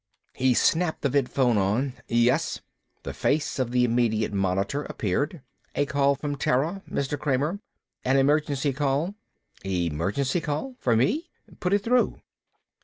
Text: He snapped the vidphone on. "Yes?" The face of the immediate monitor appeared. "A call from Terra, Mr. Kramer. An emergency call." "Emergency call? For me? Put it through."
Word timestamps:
He 0.33 0.55
snapped 0.55 1.03
the 1.03 1.11
vidphone 1.11 1.57
on. 1.59 1.93
"Yes?" 2.07 2.59
The 3.03 3.13
face 3.13 3.59
of 3.59 3.69
the 3.69 3.83
immediate 3.83 4.33
monitor 4.33 4.81
appeared. 4.81 5.43
"A 5.75 5.85
call 5.85 6.15
from 6.15 6.37
Terra, 6.37 6.81
Mr. 6.89 7.19
Kramer. 7.19 7.59
An 8.03 8.17
emergency 8.17 8.73
call." 8.73 9.13
"Emergency 9.63 10.41
call? 10.41 10.73
For 10.79 10.95
me? 10.95 11.29
Put 11.59 11.71
it 11.73 11.83
through." 11.83 12.19